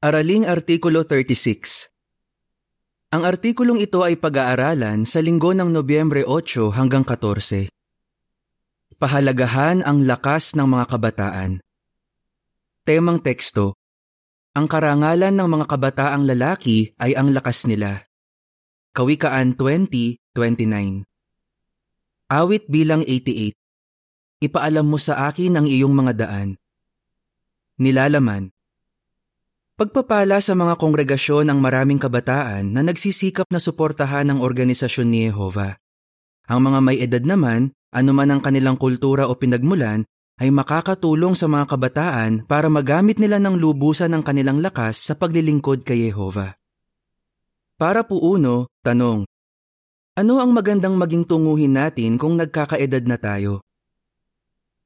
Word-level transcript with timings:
Araling 0.00 0.48
Artikulo 0.48 1.04
36 1.04 1.92
Ang 3.12 3.20
artikulong 3.20 3.84
ito 3.84 4.00
ay 4.00 4.16
pag-aaralan 4.16 5.04
sa 5.04 5.20
linggo 5.20 5.52
ng 5.52 5.68
Nobyembre 5.68 6.24
8 6.24 6.72
hanggang 6.72 7.04
14. 7.04 7.68
Pahalagahan 8.96 9.84
ang 9.84 10.00
lakas 10.08 10.56
ng 10.56 10.64
mga 10.64 10.84
kabataan. 10.88 11.60
Temang 12.88 13.20
teksto 13.20 13.76
Ang 14.56 14.72
karangalan 14.72 15.36
ng 15.36 15.44
mga 15.44 15.68
kabataang 15.68 16.24
lalaki 16.24 16.96
ay 16.96 17.12
ang 17.12 17.36
lakas 17.36 17.68
nila. 17.68 18.08
Kawikaan 18.96 19.52
20.29 19.52 21.04
Awit 22.32 22.64
bilang 22.72 23.04
88 23.04 24.48
Ipaalam 24.48 24.88
mo 24.88 24.96
sa 24.96 25.28
akin 25.28 25.60
ang 25.60 25.68
iyong 25.68 25.92
mga 25.92 26.24
daan. 26.24 26.56
Nilalaman 27.76 28.48
Pagpapala 29.80 30.44
sa 30.44 30.52
mga 30.52 30.76
kongregasyon 30.76 31.48
ang 31.48 31.56
maraming 31.56 31.96
kabataan 31.96 32.68
na 32.76 32.84
nagsisikap 32.84 33.48
na 33.48 33.56
suportahan 33.56 34.28
ang 34.28 34.44
organisasyon 34.44 35.08
ni 35.08 35.24
Jehova. 35.24 35.80
Ang 36.52 36.68
mga 36.68 36.78
may 36.84 37.00
edad 37.00 37.24
naman, 37.24 37.72
anuman 37.88 38.28
ang 38.28 38.44
kanilang 38.44 38.76
kultura 38.76 39.24
o 39.24 39.40
pinagmulan, 39.40 40.04
ay 40.36 40.52
makakatulong 40.52 41.32
sa 41.32 41.48
mga 41.48 41.64
kabataan 41.64 42.44
para 42.44 42.68
magamit 42.68 43.16
nila 43.16 43.40
ng 43.40 43.56
lubusan 43.56 44.12
ng 44.12 44.20
kanilang 44.20 44.60
lakas 44.60 45.00
sa 45.00 45.16
paglilingkod 45.16 45.80
kay 45.80 46.12
Jehova. 46.12 46.60
Para 47.80 48.04
po 48.04 48.20
uno, 48.20 48.68
tanong, 48.84 49.24
ano 50.12 50.34
ang 50.44 50.52
magandang 50.52 51.00
maging 51.00 51.24
tunguhin 51.24 51.72
natin 51.72 52.20
kung 52.20 52.36
nagkakaedad 52.36 53.08
na 53.08 53.16
tayo? 53.16 53.64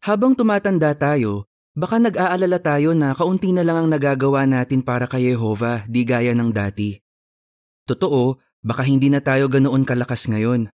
Habang 0.07 0.39
tumatanda 0.39 0.95
tayo, 0.95 1.51
Baka 1.75 1.99
nag-aalala 1.99 2.63
tayo 2.63 2.95
na 2.95 3.19
kaunti 3.19 3.51
na 3.51 3.67
lang 3.67 3.85
ang 3.85 3.89
nagagawa 3.91 4.47
natin 4.47 4.87
para 4.87 5.11
kay 5.11 5.35
Jehova, 5.35 5.83
di 5.91 6.07
gaya 6.07 6.31
ng 6.31 6.55
dati. 6.55 6.95
Totoo, 7.83 8.39
baka 8.63 8.87
hindi 8.87 9.11
na 9.11 9.19
tayo 9.19 9.51
ganoon 9.51 9.83
kalakas 9.83 10.31
ngayon. 10.31 10.71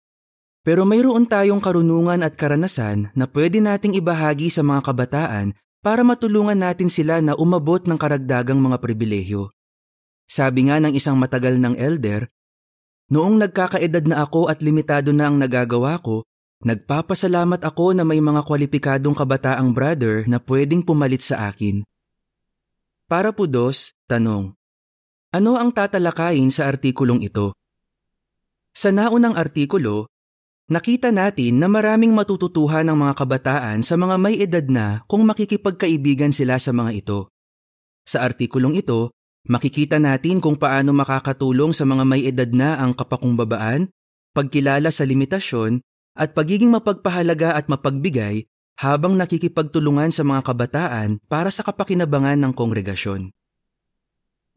Pero 0.66 0.84
mayroon 0.90 1.30
tayong 1.30 1.62
karunungan 1.62 2.26
at 2.26 2.34
karanasan 2.34 3.14
na 3.14 3.30
pwede 3.30 3.62
nating 3.62 3.94
ibahagi 3.94 4.50
sa 4.50 4.66
mga 4.66 4.84
kabataan 4.90 5.56
para 5.86 6.02
matulungan 6.04 6.60
natin 6.60 6.92
sila 6.92 7.22
na 7.22 7.38
umabot 7.38 7.80
ng 7.80 7.96
karagdagang 7.96 8.58
mga 8.58 8.82
pribilehyo. 8.82 9.54
Sabi 10.28 10.68
nga 10.68 10.82
ng 10.82 10.92
isang 10.92 11.16
matagal 11.16 11.56
ng 11.62 11.80
elder, 11.80 12.28
Noong 13.08 13.40
nagkakaedad 13.40 14.04
na 14.04 14.28
ako 14.28 14.52
at 14.52 14.60
limitado 14.60 15.16
na 15.16 15.32
ang 15.32 15.40
nagagawa 15.40 15.96
ko, 16.04 16.27
Nagpapasalamat 16.58 17.62
ako 17.62 17.94
na 17.94 18.02
may 18.02 18.18
mga 18.18 18.42
kwalipikadong 18.42 19.14
kabataang 19.14 19.70
brother 19.70 20.26
na 20.26 20.42
pwedeng 20.42 20.82
pumalit 20.82 21.22
sa 21.22 21.54
akin. 21.54 21.86
Para 23.06 23.30
po 23.30 23.46
dos, 23.46 23.94
tanong. 24.10 24.58
Ano 25.30 25.54
ang 25.54 25.70
tatalakayin 25.70 26.50
sa 26.50 26.66
artikulong 26.66 27.22
ito? 27.22 27.54
Sa 28.74 28.90
naunang 28.90 29.38
artikulo, 29.38 30.10
nakita 30.66 31.14
natin 31.14 31.62
na 31.62 31.70
maraming 31.70 32.12
matututuhan 32.18 32.90
ng 32.90 32.98
mga 33.06 33.14
kabataan 33.14 33.86
sa 33.86 33.94
mga 33.94 34.16
may 34.18 34.36
edad 34.42 34.66
na 34.66 35.06
kung 35.06 35.30
makikipagkaibigan 35.30 36.34
sila 36.34 36.58
sa 36.58 36.74
mga 36.74 36.92
ito. 37.06 37.20
Sa 38.02 38.26
artikulong 38.26 38.82
ito, 38.82 39.14
makikita 39.46 40.02
natin 40.02 40.42
kung 40.42 40.58
paano 40.58 40.90
makakatulong 40.90 41.70
sa 41.72 41.86
mga 41.86 42.04
may 42.04 42.26
edad 42.26 42.50
na 42.50 42.82
ang 42.82 42.98
kapakumbabaan, 42.98 43.94
pagkilala 44.34 44.90
sa 44.90 45.06
limitasyon 45.06 45.86
at 46.18 46.34
pagiging 46.34 46.74
mapagpahalaga 46.74 47.54
at 47.54 47.70
mapagbigay 47.70 48.50
habang 48.78 49.14
nakikipagtulungan 49.14 50.10
sa 50.10 50.26
mga 50.26 50.42
kabataan 50.42 51.10
para 51.30 51.54
sa 51.54 51.62
kapakinabangan 51.62 52.38
ng 52.42 52.54
kongregasyon. 52.58 53.30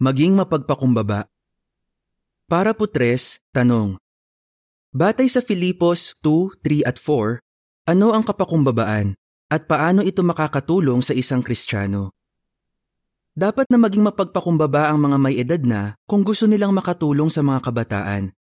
Maging 0.01 0.33
mapagpakumbaba. 0.41 1.29
Para 2.49 2.73
po 2.73 2.89
tres, 2.89 3.45
tanong. 3.53 4.01
Batay 4.91 5.29
sa 5.29 5.45
Filipos 5.45 6.17
2, 6.25 6.57
3 6.65 6.89
at 6.89 6.97
4, 6.99 7.39
ano 7.93 8.17
ang 8.17 8.25
kapakumbabaan 8.25 9.15
at 9.53 9.69
paano 9.69 10.01
ito 10.03 10.25
makakatulong 10.25 11.05
sa 11.05 11.13
isang 11.13 11.45
Kristiyano? 11.45 12.11
Dapat 13.31 13.71
na 13.71 13.79
maging 13.79 14.11
mapagpakumbaba 14.11 14.91
ang 14.91 14.99
mga 14.99 15.17
may 15.21 15.39
edad 15.39 15.63
na 15.63 15.95
kung 16.05 16.27
gusto 16.27 16.51
nilang 16.51 16.75
makatulong 16.75 17.31
sa 17.31 17.47
mga 17.47 17.63
kabataan 17.63 18.35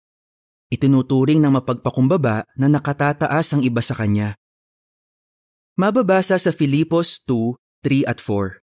Itinuturing 0.68 1.40
ng 1.40 1.48
mapagpakumbaba 1.56 2.44
na 2.60 2.68
nakatataas 2.68 3.56
ang 3.56 3.64
iba 3.64 3.80
sa 3.80 3.96
kanya. 3.96 4.36
Mababasa 5.80 6.36
sa 6.36 6.52
Filipos 6.52 7.24
2, 7.24 7.56
3 7.80 8.04
at 8.04 8.20
4. 8.20 8.60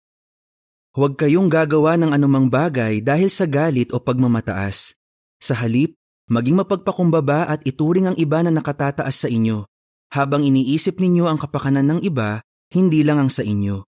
Huwag 0.99 1.15
kayong 1.15 1.47
gagawa 1.47 1.95
ng 1.95 2.11
anumang 2.11 2.51
bagay 2.51 2.99
dahil 2.99 3.31
sa 3.31 3.47
galit 3.47 3.95
o 3.95 4.03
pagmamataas. 4.03 4.99
Sa 5.39 5.55
halip, 5.55 5.95
maging 6.27 6.59
mapagpakumbaba 6.59 7.47
at 7.47 7.63
ituring 7.63 8.11
ang 8.11 8.17
iba 8.19 8.43
na 8.43 8.51
nakatataas 8.51 9.23
sa 9.23 9.31
inyo, 9.31 9.63
habang 10.11 10.43
iniisip 10.43 10.99
ninyo 10.99 11.31
ang 11.31 11.39
kapakanan 11.39 11.87
ng 11.87 12.01
iba, 12.03 12.43
hindi 12.75 13.07
lang 13.07 13.23
ang 13.23 13.31
sa 13.31 13.47
inyo. 13.47 13.87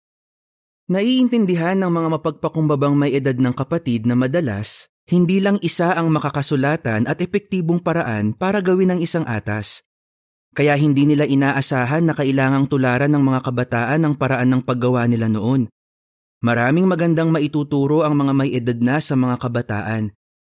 Naiintindihan 0.87 1.83
ng 1.83 1.91
mga 1.91 2.09
mapagpakumbabang 2.21 2.95
may 2.95 3.11
edad 3.11 3.35
ng 3.35 3.53
kapatid 3.59 4.07
na 4.07 4.15
madalas, 4.15 4.87
hindi 5.05 5.37
lang 5.45 5.61
isa 5.61 5.93
ang 5.93 6.09
makakasulatan 6.09 7.05
at 7.05 7.21
epektibong 7.21 7.85
paraan 7.85 8.33
para 8.33 8.65
gawin 8.65 8.97
ang 8.97 9.01
isang 9.05 9.29
atas. 9.29 9.85
Kaya 10.57 10.79
hindi 10.81 11.05
nila 11.05 11.29
inaasahan 11.29 12.09
na 12.09 12.15
kailangang 12.17 12.71
tularan 12.71 13.13
ng 13.13 13.21
mga 13.21 13.41
kabataan 13.45 14.01
ang 14.01 14.15
paraan 14.17 14.49
ng 14.55 14.63
paggawa 14.65 15.05
nila 15.05 15.29
noon. 15.29 15.69
Maraming 16.41 16.89
magandang 16.89 17.29
maituturo 17.29 18.01
ang 18.01 18.17
mga 18.17 18.33
may 18.33 18.51
edad 18.57 18.79
na 18.81 18.97
sa 19.03 19.13
mga 19.13 19.37
kabataan. 19.41 20.15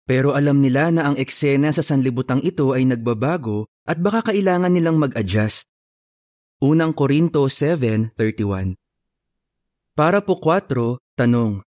Pero 0.09 0.33
alam 0.33 0.65
nila 0.65 0.89
na 0.89 1.13
ang 1.13 1.17
eksena 1.21 1.69
sa 1.69 1.85
sanlibutang 1.85 2.41
ito 2.41 2.73
ay 2.73 2.89
nagbabago 2.89 3.69
at 3.85 4.01
baka 4.01 4.33
kailangan 4.33 4.73
nilang 4.73 4.97
mag-adjust. 4.97 5.69
Unang 6.65 6.97
Korinto 6.97 7.45
7.31 7.45 8.81
Para 9.93 10.25
po 10.25 10.41
4, 10.41 10.97
tanong. 11.13 11.68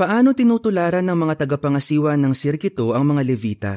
Paano 0.00 0.32
tinutularan 0.32 1.04
ng 1.04 1.12
mga 1.12 1.44
tagapangasiwa 1.44 2.16
ng 2.16 2.32
sirkito 2.32 2.96
ang 2.96 3.04
mga 3.12 3.20
levita? 3.20 3.74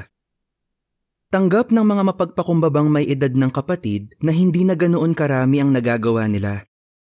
Tanggap 1.28 1.76
ng 1.76 1.84
mga 1.84 2.16
mapagpakumbabang 2.16 2.88
may 2.88 3.04
edad 3.12 3.36
ng 3.36 3.52
kapatid 3.52 4.16
na 4.24 4.32
hindi 4.32 4.64
na 4.64 4.72
ganoon 4.72 5.12
karami 5.12 5.60
ang 5.60 5.76
nagagawa 5.76 6.32
nila. 6.32 6.64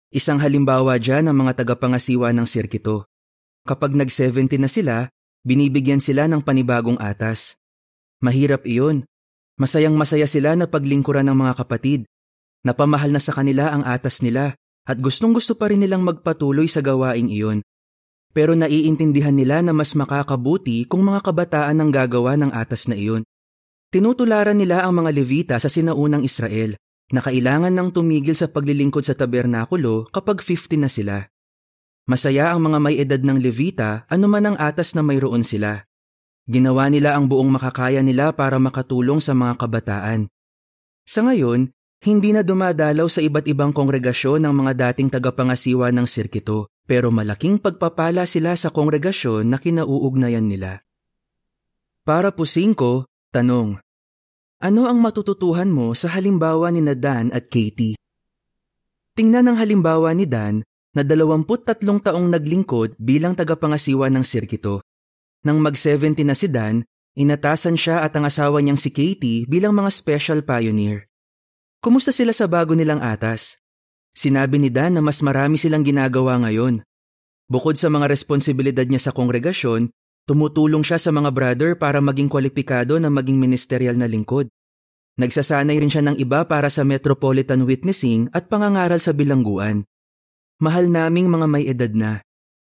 Isang 0.09 0.41
halimbawa 0.41 0.97
dyan 0.97 1.29
ang 1.29 1.37
mga 1.37 1.53
tagapangasiwa 1.61 2.33
ng 2.33 2.49
sirkito. 2.49 3.05
Kapag 3.69 3.93
nag-70 3.93 4.57
na 4.57 4.65
sila, 4.65 4.95
binibigyan 5.45 6.01
sila 6.01 6.25
ng 6.25 6.41
panibagong 6.41 6.97
atas. 6.97 7.61
Mahirap 8.25 8.65
iyon. 8.65 9.05
Masayang 9.61 9.93
masaya 9.93 10.25
sila 10.25 10.57
na 10.57 10.65
paglingkuran 10.65 11.29
ng 11.29 11.37
mga 11.45 11.53
kapatid. 11.61 12.09
Napamahal 12.65 13.13
na 13.13 13.21
sa 13.21 13.37
kanila 13.37 13.69
ang 13.69 13.85
atas 13.85 14.25
nila 14.25 14.57
at 14.81 14.97
gustong 14.97 15.37
gusto 15.37 15.53
pa 15.53 15.69
rin 15.69 15.85
nilang 15.85 16.01
magpatuloy 16.01 16.65
sa 16.65 16.81
gawaing 16.81 17.29
iyon 17.29 17.61
pero 18.35 18.51
naiintindihan 18.51 19.31
nila 19.31 19.63
na 19.63 19.71
mas 19.71 19.95
makakabuti 19.95 20.83
kung 20.91 21.07
mga 21.07 21.23
kabataan 21.23 21.79
ang 21.79 21.87
gagawa 21.87 22.35
ng 22.35 22.51
atas 22.51 22.91
na 22.91 22.99
iyon. 22.99 23.23
Tinutularan 23.95 24.59
nila 24.59 24.83
ang 24.83 24.99
mga 24.99 25.15
Levita 25.15 25.55
sa 25.55 25.71
sinaunang 25.71 26.27
Israel 26.27 26.75
na 27.15 27.23
kailangan 27.23 27.71
nang 27.71 27.95
tumigil 27.95 28.35
sa 28.35 28.51
paglilingkod 28.51 29.07
sa 29.07 29.15
tabernakulo 29.15 30.11
kapag 30.11 30.43
50 30.43 30.83
na 30.83 30.91
sila. 30.91 31.17
Masaya 32.11 32.51
ang 32.51 32.67
mga 32.67 32.77
may 32.83 32.99
edad 32.99 33.21
ng 33.23 33.39
Levita 33.39 34.03
anuman 34.11 34.51
ang 34.51 34.57
atas 34.59 34.99
na 34.99 35.01
mayroon 35.01 35.47
sila. 35.47 35.87
Ginawa 36.43 36.91
nila 36.91 37.15
ang 37.15 37.31
buong 37.31 37.49
makakaya 37.55 38.03
nila 38.03 38.35
para 38.35 38.59
makatulong 38.59 39.23
sa 39.23 39.31
mga 39.31 39.57
kabataan. 39.57 40.27
Sa 41.07 41.23
ngayon, 41.23 41.71
hindi 42.05 42.37
na 42.37 42.45
dumadalaw 42.45 43.09
sa 43.09 43.17
iba't 43.17 43.49
ibang 43.49 43.73
kongregasyon 43.73 44.45
ng 44.45 44.53
mga 44.53 44.71
dating 44.77 45.09
tagapangasiwa 45.09 45.89
ng 45.89 46.05
sirkito 46.05 46.69
pero 46.85 47.09
malaking 47.09 47.57
pagpapala 47.57 48.29
sila 48.29 48.53
sa 48.53 48.69
kongregasyon 48.69 49.49
na 49.49 49.57
kinauugnayan 49.57 50.45
nila. 50.45 50.85
Para 52.05 52.29
po 52.29 52.45
singko, 52.45 53.09
tanong, 53.33 53.81
ano 54.61 54.81
ang 54.85 55.01
matututuhan 55.01 55.73
mo 55.73 55.97
sa 55.97 56.13
halimbawa 56.13 56.69
ni 56.69 56.85
Dan 56.93 57.33
at 57.33 57.49
Katie? 57.49 57.97
Tingnan 59.17 59.49
ang 59.49 59.57
halimbawa 59.57 60.13
ni 60.13 60.29
Dan 60.29 60.61
na 60.93 61.01
23 61.01 61.81
taong 61.81 62.27
naglingkod 62.29 63.01
bilang 63.01 63.33
tagapangasiwa 63.33 64.13
ng 64.13 64.21
sirkito. 64.21 64.85
Nang 65.41 65.57
mag-70 65.57 66.21
na 66.21 66.37
si 66.37 66.45
Dan, 66.53 66.85
inatasan 67.17 67.81
siya 67.81 68.05
at 68.05 68.13
ang 68.13 68.29
asawa 68.29 68.61
niyang 68.61 68.77
si 68.77 68.93
Katie 68.93 69.49
bilang 69.49 69.73
mga 69.73 69.89
special 69.89 70.45
pioneer. 70.45 71.09
Kumusta 71.85 72.09
sila 72.09 72.33
sa 72.33 72.49
bago 72.49 72.73
nilang 72.73 72.97
atas? 72.97 73.61
Sinabi 74.09 74.57
ni 74.57 74.73
Dan 74.73 74.97
na 74.97 75.05
mas 75.05 75.21
marami 75.21 75.61
silang 75.61 75.85
ginagawa 75.85 76.41
ngayon. 76.41 76.81
Bukod 77.45 77.77
sa 77.77 77.93
mga 77.93 78.09
responsibilidad 78.09 78.89
niya 78.89 78.97
sa 78.97 79.11
kongregasyon, 79.13 79.93
tumutulong 80.25 80.81
siya 80.81 80.97
sa 80.97 81.13
mga 81.13 81.29
brother 81.29 81.77
para 81.77 82.01
maging 82.01 82.25
kwalipikado 82.25 82.97
na 82.97 83.13
maging 83.13 83.37
ministerial 83.37 83.93
na 84.01 84.09
lingkod. 84.09 84.49
Nagsasanay 85.21 85.77
rin 85.77 85.93
siya 85.93 86.01
ng 86.09 86.17
iba 86.17 86.41
para 86.49 86.73
sa 86.73 86.81
metropolitan 86.81 87.69
witnessing 87.69 88.33
at 88.33 88.49
pangangaral 88.49 88.97
sa 88.97 89.13
bilangguan. 89.13 89.85
Mahal 90.57 90.89
naming 90.89 91.29
mga 91.29 91.45
may 91.45 91.69
edad 91.69 91.93
na. 91.93 92.17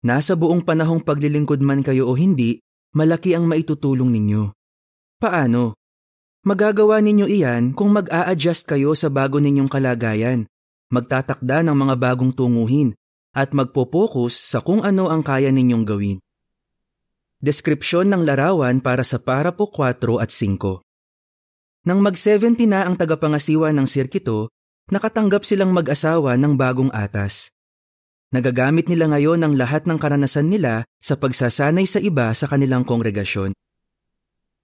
Nasa 0.07 0.39
buong 0.39 0.63
panahong 0.63 1.03
paglilingkod 1.03 1.59
man 1.59 1.83
kayo 1.83 2.07
o 2.07 2.15
hindi, 2.15 2.63
malaki 2.95 3.35
ang 3.35 3.43
maitutulong 3.43 4.07
ninyo. 4.07 4.55
Paano? 5.19 5.80
Magagawa 6.41 7.05
ninyo 7.05 7.29
iyan 7.29 7.77
kung 7.77 7.93
mag-a-adjust 7.93 8.65
kayo 8.65 8.97
sa 8.97 9.13
bago 9.13 9.37
ninyong 9.37 9.69
kalagayan, 9.69 10.49
magtatakda 10.89 11.61
ng 11.61 11.77
mga 11.77 11.95
bagong 12.01 12.33
tunguhin, 12.33 12.97
at 13.29 13.53
magpo-focus 13.53 14.49
sa 14.49 14.57
kung 14.57 14.81
ano 14.81 15.05
ang 15.13 15.21
kaya 15.21 15.53
ninyong 15.53 15.85
gawin. 15.85 16.17
Deskripsyon 17.45 18.09
ng 18.09 18.25
larawan 18.25 18.81
para 18.81 19.05
sa 19.05 19.21
parapo 19.21 19.69
4 19.69 20.01
at 20.17 20.33
5 20.33 21.85
Nang 21.85 22.01
mag-70 22.01 22.65
na 22.65 22.89
ang 22.89 22.97
tagapangasiwa 22.97 23.69
ng 23.69 23.85
sirkito, 23.85 24.49
nakatanggap 24.89 25.45
silang 25.45 25.69
mag-asawa 25.69 26.41
ng 26.41 26.57
bagong 26.57 26.89
atas. 26.89 27.53
Nagagamit 28.33 28.89
nila 28.89 29.13
ngayon 29.13 29.45
ang 29.45 29.53
lahat 29.53 29.85
ng 29.85 30.01
karanasan 30.01 30.49
nila 30.49 30.89
sa 30.97 31.21
pagsasanay 31.21 31.85
sa 31.85 32.01
iba 32.01 32.33
sa 32.33 32.49
kanilang 32.49 32.81
kongregasyon. 32.81 33.53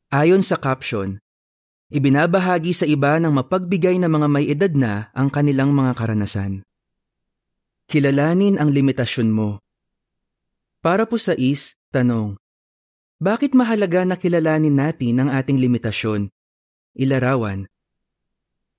Ayon 0.09 0.41
sa 0.41 0.57
caption, 0.57 1.21
ibinabahagi 1.93 2.71
sa 2.71 2.85
iba 2.87 3.19
ng 3.19 3.31
mapagbigay 3.31 3.99
na 4.01 4.11
mga 4.11 4.27
may 4.27 4.45
edad 4.47 4.73
na 4.75 4.93
ang 5.15 5.31
kanilang 5.31 5.71
mga 5.71 5.95
karanasan. 5.95 6.63
Kilalanin 7.87 8.59
ang 8.59 8.71
limitasyon 8.71 9.29
mo. 9.31 9.63
Para 10.83 11.07
po 11.07 11.15
sa 11.15 11.35
is, 11.35 11.79
tanong, 11.95 12.35
bakit 13.17 13.55
mahalaga 13.57 14.03
na 14.03 14.19
kilalanin 14.19 14.75
natin 14.75 15.23
ang 15.23 15.29
ating 15.31 15.57
limitasyon? 15.57 16.29
Ilarawan, 16.97 17.65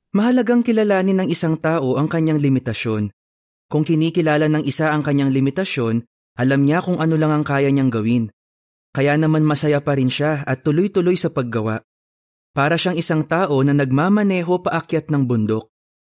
Mahalagang 0.08 0.64
kilalanin 0.64 1.20
ng 1.20 1.28
isang 1.28 1.61
tao 1.61 2.00
ang 2.00 2.08
kanyang 2.08 2.40
limitasyon 2.40 3.12
kung 3.69 3.84
kinikilala 3.84 4.49
ng 4.49 4.64
isa 4.64 4.96
ang 4.96 5.04
kanyang 5.04 5.28
limitasyon, 5.28 6.00
alam 6.40 6.64
niya 6.64 6.81
kung 6.81 7.04
ano 7.04 7.20
lang 7.20 7.28
ang 7.37 7.44
kaya 7.44 7.69
niyang 7.69 7.93
gawin. 7.93 8.32
Kaya 8.96 9.20
naman 9.20 9.44
masaya 9.44 9.84
pa 9.84 9.93
rin 9.93 10.08
siya 10.08 10.40
at 10.49 10.64
tuloy-tuloy 10.64 11.20
sa 11.20 11.28
paggawa. 11.28 11.84
Para 12.56 12.76
siyang 12.80 12.98
isang 12.98 13.22
tao 13.24 13.60
na 13.64 13.72
nagmamaneho 13.72 14.64
paakyat 14.64 15.12
ng 15.12 15.24
bundok. 15.24 15.68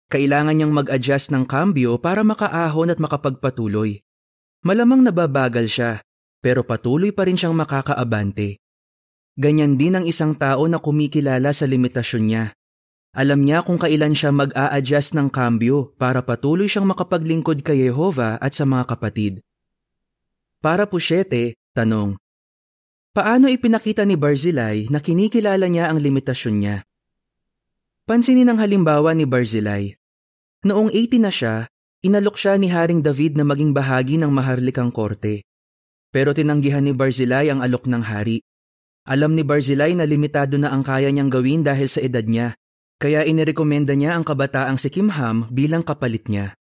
Kailangan 0.08 0.56
niyang 0.56 0.72
mag-adjust 0.72 1.28
ng 1.32 1.44
kambyo 1.44 2.00
para 2.00 2.25
makaahon 2.25 2.88
at 2.88 2.98
makapagpatuloy. 3.00 4.00
Malamang 4.64 5.04
nababagal 5.04 5.69
siya, 5.69 5.92
pero 6.40 6.64
patuloy 6.64 7.12
pa 7.12 7.28
rin 7.28 7.36
siyang 7.36 7.52
makakaabante. 7.52 8.58
Ganyan 9.38 9.78
din 9.78 9.94
ang 9.94 10.04
isang 10.08 10.34
tao 10.34 10.66
na 10.66 10.82
kumikilala 10.82 11.54
sa 11.54 11.69
limitasyon 11.69 12.25
niya. 12.26 12.44
Alam 13.14 13.46
niya 13.46 13.62
kung 13.62 13.78
kailan 13.78 14.12
siya 14.12 14.34
mag-a-adjust 14.34 15.14
ng 15.14 15.31
kambyo 15.31 15.94
para 15.94 16.26
patuloy 16.26 16.66
siyang 16.66 16.90
makapaglingkod 16.90 17.62
kay 17.62 17.86
Yehova 17.86 18.36
at 18.38 18.52
sa 18.52 18.66
mga 18.66 18.84
kapatid. 18.96 19.34
Para 20.58 20.90
po 20.90 20.98
siyete, 20.98 21.54
tanong, 21.70 22.19
Paano 23.19 23.50
ipinakita 23.50 24.06
ni 24.06 24.15
Barzilai 24.15 24.87
na 24.94 25.03
kinikilala 25.03 25.67
niya 25.67 25.91
ang 25.91 25.99
limitasyon 25.99 26.55
niya? 26.62 26.87
Pansinin 28.06 28.47
ang 28.47 28.62
halimbawa 28.62 29.11
ni 29.11 29.26
Barzilai. 29.26 29.99
Noong 30.62 30.94
18 30.94 31.26
na 31.26 31.35
siya, 31.35 31.67
inalok 32.06 32.38
siya 32.38 32.55
ni 32.62 32.70
Haring 32.70 33.03
David 33.03 33.35
na 33.35 33.43
maging 33.43 33.75
bahagi 33.75 34.23
ng 34.23 34.31
maharlikang 34.31 34.94
korte. 34.94 35.43
Pero 36.15 36.31
tinanggihan 36.31 36.87
ni 36.87 36.94
Barzilai 36.94 37.50
ang 37.50 37.59
alok 37.59 37.91
ng 37.91 38.06
hari. 38.06 38.38
Alam 39.11 39.35
ni 39.35 39.43
Barzilai 39.43 39.99
na 39.99 40.06
limitado 40.06 40.55
na 40.55 40.70
ang 40.70 40.87
kaya 40.87 41.11
niyang 41.11 41.26
gawin 41.26 41.67
dahil 41.67 41.91
sa 41.91 41.99
edad 41.99 42.23
niya 42.23 42.55
kaya 43.03 43.26
inirekomenda 43.26 43.99
niya 43.99 44.15
ang 44.15 44.23
kabataang 44.23 44.79
si 44.79 44.94
Kimham 44.94 45.50
bilang 45.50 45.82
kapalit 45.82 46.31
niya. 46.31 46.55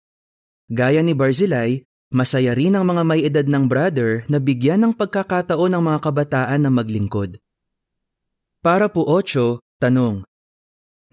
Gaya 0.73 1.05
ni 1.05 1.13
Barzilai, 1.13 1.85
masaya 2.07 2.55
rin 2.55 2.75
ang 2.75 2.87
mga 2.87 3.03
may 3.03 3.21
edad 3.27 3.47
ng 3.47 3.67
brother 3.67 4.23
na 4.31 4.39
bigyan 4.39 4.83
ng 4.83 4.93
pagkakataon 4.95 5.75
ng 5.75 5.83
mga 5.83 5.99
kabataan 5.99 6.59
na 6.63 6.71
maglingkod. 6.71 7.39
Para 8.63 8.87
po 8.87 9.05
Ocho, 9.07 9.63
tanong. 9.79 10.23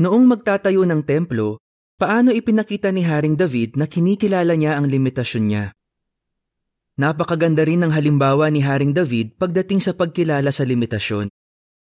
Noong 0.01 0.25
magtatayo 0.27 0.83
ng 0.83 1.07
templo, 1.07 1.63
paano 1.95 2.35
ipinakita 2.35 2.91
ni 2.91 3.07
Haring 3.07 3.39
David 3.39 3.79
na 3.79 3.87
kinikilala 3.87 4.59
niya 4.59 4.75
ang 4.79 4.91
limitasyon 4.91 5.45
niya? 5.47 5.65
Napakaganda 6.95 7.67
rin 7.67 7.83
ng 7.83 7.91
halimbawa 7.91 8.47
ni 8.55 8.63
Haring 8.63 8.95
David 8.95 9.35
pagdating 9.35 9.83
sa 9.83 9.99
pagkilala 9.99 10.55
sa 10.55 10.63
limitasyon. 10.63 11.27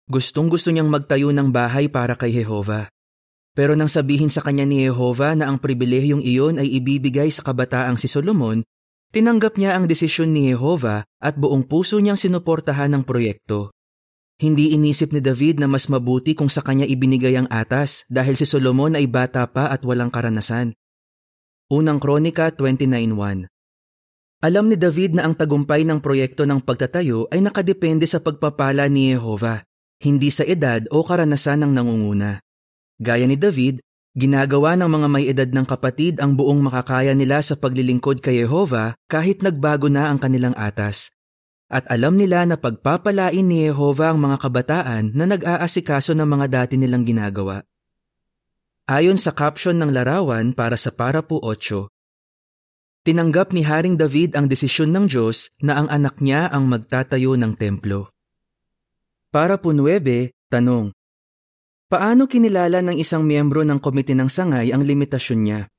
Gustong 0.10 0.50
gusto 0.50 0.74
niyang 0.74 0.90
magtayo 0.90 1.30
ng 1.30 1.54
bahay 1.54 1.86
para 1.86 2.18
kay 2.18 2.34
Jehova. 2.34 2.90
Pero 3.54 3.78
nang 3.78 3.90
sabihin 3.90 4.34
sa 4.34 4.42
kanya 4.42 4.66
ni 4.66 4.82
Jehova 4.82 5.38
na 5.38 5.46
ang 5.46 5.62
pribilehiyong 5.62 6.26
iyon 6.26 6.58
ay 6.58 6.66
ibibigay 6.82 7.30
sa 7.30 7.46
kabataang 7.46 8.02
si 8.02 8.10
Solomon, 8.10 8.66
tinanggap 9.14 9.62
niya 9.62 9.78
ang 9.78 9.86
desisyon 9.86 10.34
ni 10.34 10.50
Jehova 10.50 11.06
at 11.22 11.38
buong 11.38 11.70
puso 11.70 12.02
niyang 12.02 12.18
sinuportahan 12.18 12.90
ng 12.98 13.04
proyekto. 13.06 13.70
Hindi 14.42 14.74
inisip 14.74 15.14
ni 15.14 15.22
David 15.22 15.62
na 15.62 15.70
mas 15.70 15.86
mabuti 15.88 16.34
kung 16.34 16.50
sa 16.50 16.66
kanya 16.66 16.90
ibinigay 16.90 17.38
ang 17.38 17.46
atas 17.54 18.04
dahil 18.10 18.34
si 18.34 18.50
Solomon 18.50 18.98
ay 18.98 19.06
bata 19.06 19.46
pa 19.46 19.70
at 19.70 19.86
walang 19.86 20.10
karanasan. 20.10 20.74
Unang 21.70 22.02
Kronika 22.02 22.50
29.1 22.50 23.48
Alam 24.44 24.66
ni 24.68 24.76
David 24.76 25.22
na 25.22 25.30
ang 25.30 25.38
tagumpay 25.38 25.86
ng 25.86 26.02
proyekto 26.02 26.44
ng 26.50 26.60
pagtatayo 26.66 27.30
ay 27.30 27.40
nakadepende 27.40 28.10
sa 28.10 28.20
pagpapala 28.20 28.90
ni 28.90 29.14
Jehova, 29.14 29.62
hindi 30.02 30.34
sa 30.34 30.44
edad 30.44 30.84
o 30.90 31.06
karanasan 31.06 31.64
ng 31.64 31.72
nangunguna. 31.72 32.42
Gaya 33.00 33.30
ni 33.30 33.38
David, 33.40 33.80
ginagawa 34.14 34.78
ng 34.78 34.90
mga 34.90 35.08
may 35.10 35.26
edad 35.26 35.50
ng 35.50 35.66
kapatid 35.66 36.22
ang 36.22 36.38
buong 36.38 36.62
makakaya 36.62 37.18
nila 37.18 37.42
sa 37.42 37.58
paglilingkod 37.58 38.22
kay 38.22 38.46
Yehova 38.46 38.94
kahit 39.10 39.42
nagbago 39.42 39.90
na 39.90 40.14
ang 40.14 40.22
kanilang 40.22 40.54
atas. 40.54 41.10
At 41.74 41.90
alam 41.90 42.22
nila 42.22 42.46
na 42.46 42.54
pagpapalain 42.54 43.42
ni 43.42 43.66
Yehova 43.66 44.14
ang 44.14 44.22
mga 44.22 44.38
kabataan 44.38 45.18
na 45.18 45.26
nag-aasikaso 45.26 46.14
ng 46.14 46.30
mga 46.30 46.48
dati 46.50 46.78
nilang 46.78 47.02
ginagawa. 47.02 47.66
Ayon 48.86 49.18
sa 49.18 49.34
caption 49.34 49.82
ng 49.82 49.90
larawan 49.90 50.54
para 50.54 50.78
sa 50.78 50.94
Parapu 50.94 51.42
8, 51.42 51.90
Tinanggap 53.04 53.52
ni 53.52 53.68
Haring 53.68 54.00
David 54.00 54.40
ang 54.40 54.48
desisyon 54.48 54.96
ng 54.96 55.12
Diyos 55.12 55.52
na 55.60 55.76
ang 55.76 55.92
anak 55.92 56.24
niya 56.24 56.48
ang 56.48 56.72
magtatayo 56.72 57.36
ng 57.36 57.60
templo. 57.60 58.14
Para 59.28 59.60
po 59.60 59.76
9, 59.76 60.32
tanong, 60.48 60.96
Paano 61.94 62.26
kinilala 62.26 62.82
ng 62.82 62.98
isang 62.98 63.22
miyembro 63.22 63.62
ng 63.62 63.78
komite 63.78 64.18
ng 64.18 64.26
sangay 64.26 64.74
ang 64.74 64.82
limitasyon 64.82 65.40
niya? 65.46 65.70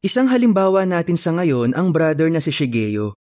Isang 0.00 0.32
halimbawa 0.32 0.88
natin 0.88 1.20
sa 1.20 1.36
ngayon 1.36 1.76
ang 1.76 1.92
brother 1.92 2.32
na 2.32 2.40
si 2.40 2.48
Shigeo. 2.48 3.12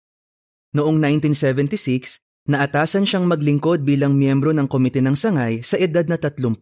Noong 0.79 1.03
1976, 1.03 2.23
naatasan 2.47 3.03
siyang 3.03 3.27
maglingkod 3.27 3.83
bilang 3.83 4.15
miyembro 4.15 4.55
ng 4.55 4.71
komite 4.71 5.03
ng 5.03 5.19
sangay 5.19 5.67
sa 5.67 5.75
edad 5.75 6.07
na 6.07 6.23
30. 6.23 6.55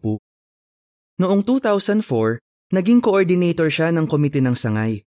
Noong 1.21 1.41
2004, 1.45 2.73
naging 2.73 3.05
coordinator 3.05 3.69
siya 3.69 3.93
ng 3.93 4.09
komite 4.09 4.41
ng 4.41 4.57
sangay. 4.57 5.05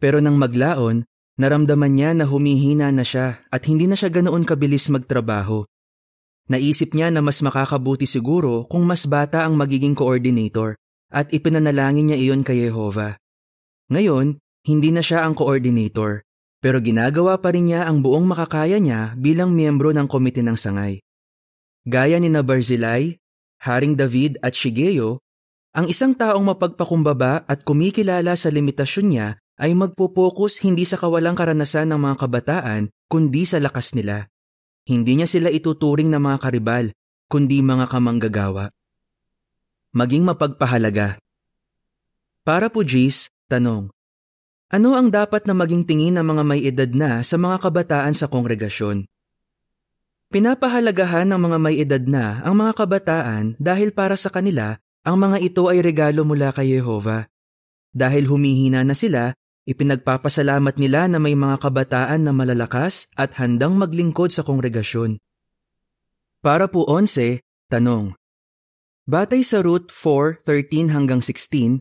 Pero 0.00 0.24
nang 0.24 0.40
maglaon, 0.40 1.04
naramdaman 1.36 1.92
niya 1.92 2.16
na 2.16 2.24
humihina 2.24 2.88
na 2.88 3.04
siya 3.04 3.44
at 3.52 3.68
hindi 3.68 3.84
na 3.84 4.00
siya 4.00 4.08
ganoon 4.08 4.48
kabilis 4.48 4.88
magtrabaho. 4.88 5.68
Naisip 6.52 6.92
niya 6.92 7.08
na 7.08 7.24
mas 7.24 7.40
makakabuti 7.40 8.04
siguro 8.04 8.68
kung 8.68 8.84
mas 8.84 9.08
bata 9.08 9.48
ang 9.48 9.56
magiging 9.56 9.96
coordinator 9.96 10.76
at 11.08 11.32
ipinanalangin 11.32 12.12
niya 12.12 12.18
iyon 12.20 12.44
kay 12.44 12.68
Jehova. 12.68 13.16
Ngayon, 13.88 14.36
hindi 14.68 14.92
na 14.92 15.00
siya 15.00 15.24
ang 15.24 15.32
coordinator, 15.32 16.20
pero 16.60 16.76
ginagawa 16.84 17.40
pa 17.40 17.56
rin 17.56 17.72
niya 17.72 17.88
ang 17.88 18.04
buong 18.04 18.28
makakaya 18.28 18.76
niya 18.76 19.16
bilang 19.16 19.56
miyembro 19.56 19.96
ng 19.96 20.04
komite 20.04 20.44
ng 20.44 20.52
sangay. 20.52 21.00
Gaya 21.88 22.20
ni 22.20 22.28
na 22.28 22.44
Barzilai, 22.44 23.16
Haring 23.64 23.96
David 23.96 24.36
at 24.44 24.52
Shigeo, 24.52 25.24
ang 25.72 25.88
isang 25.88 26.12
taong 26.12 26.44
mapagpakumbaba 26.52 27.48
at 27.48 27.64
kumikilala 27.64 28.36
sa 28.36 28.52
limitasyon 28.52 29.06
niya 29.08 29.28
ay 29.56 29.72
magpo-focus 29.72 30.60
hindi 30.68 30.84
sa 30.84 31.00
kawalang 31.00 31.32
karanasan 31.32 31.88
ng 31.96 32.00
mga 32.00 32.16
kabataan 32.20 32.82
kundi 33.08 33.48
sa 33.48 33.56
lakas 33.56 33.96
nila. 33.96 34.28
Hindi 34.82 35.22
niya 35.22 35.28
sila 35.30 35.46
ituturing 35.46 36.10
na 36.10 36.18
mga 36.18 36.38
karibal, 36.42 36.90
kundi 37.30 37.62
mga 37.62 37.86
kamanggagawa. 37.86 38.74
Maging 39.94 40.26
mapagpahalaga. 40.26 41.22
Para 42.42 42.66
po 42.66 42.82
Gis, 42.82 43.30
tanong, 43.46 43.94
ano 44.72 44.96
ang 44.96 45.12
dapat 45.12 45.44
na 45.44 45.52
maging 45.52 45.84
tingin 45.84 46.16
ng 46.16 46.26
mga 46.26 46.42
may 46.48 46.60
edad 46.64 46.90
na 46.90 47.20
sa 47.20 47.36
mga 47.36 47.60
kabataan 47.60 48.16
sa 48.16 48.26
kongregasyon? 48.26 49.04
Pinapahalagahan 50.32 51.28
ng 51.28 51.36
mga 51.36 51.58
may 51.60 51.76
edad 51.76 52.02
na 52.08 52.40
ang 52.40 52.56
mga 52.56 52.72
kabataan 52.72 53.44
dahil 53.60 53.92
para 53.92 54.16
sa 54.16 54.32
kanila, 54.32 54.80
ang 55.04 55.20
mga 55.20 55.44
ito 55.44 55.68
ay 55.68 55.84
regalo 55.84 56.24
mula 56.24 56.56
kay 56.56 56.72
Yehova. 56.72 57.28
Dahil 57.92 58.24
humihina 58.32 58.80
na 58.80 58.96
sila, 58.96 59.36
Ipinagpapasalamat 59.62 60.74
nila 60.74 61.06
na 61.06 61.22
may 61.22 61.38
mga 61.38 61.62
kabataan 61.62 62.26
na 62.26 62.34
malalakas 62.34 63.06
at 63.14 63.38
handang 63.38 63.78
maglingkod 63.78 64.34
sa 64.34 64.42
kongregasyon. 64.42 65.22
Para 66.42 66.66
po 66.66 66.82
11, 66.90 67.46
tanong. 67.70 68.18
Batay 69.06 69.46
sa 69.46 69.62
Root 69.62 69.94
4:13 69.94 70.90
hanggang 70.90 71.22
16, 71.22 71.78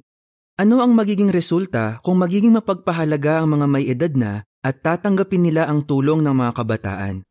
ano 0.62 0.76
ang 0.86 0.94
magiging 0.94 1.34
resulta 1.34 1.98
kung 2.06 2.22
magiging 2.22 2.54
mapagpahalaga 2.54 3.42
ang 3.42 3.58
mga 3.58 3.66
may 3.66 3.90
edad 3.90 4.14
na 4.14 4.46
at 4.62 4.86
tatanggapin 4.86 5.42
nila 5.42 5.66
ang 5.66 5.82
tulong 5.82 6.22
ng 6.22 6.36
mga 6.38 6.52
kabataan. 6.54 7.26